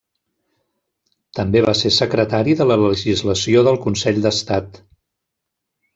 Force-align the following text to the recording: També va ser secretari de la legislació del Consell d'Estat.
També 1.39 1.61
va 1.67 1.75
ser 1.81 1.91
secretari 1.99 2.57
de 2.63 2.69
la 2.71 2.77
legislació 2.85 3.65
del 3.69 3.81
Consell 3.87 4.19
d'Estat. 4.25 4.85